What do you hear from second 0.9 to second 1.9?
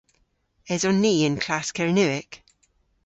ni y'n klass